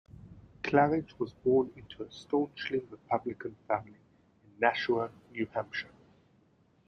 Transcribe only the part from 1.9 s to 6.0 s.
a "staunchly Republican family" in Nashua, New Hampshire.